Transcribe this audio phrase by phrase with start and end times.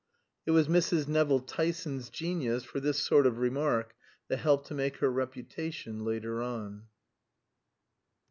[0.47, 1.07] It was Mrs.
[1.07, 3.93] Nevill Tyson's genius for this sort of remark
[4.29, 6.87] that helped to make her reputation later on.